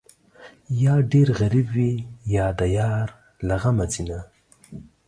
[0.83, 1.93] یا ډېر غریب وي،
[2.35, 3.07] یا د یار
[3.47, 4.19] له غمه ځینه